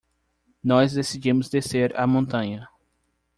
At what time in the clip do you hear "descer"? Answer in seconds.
1.47-1.95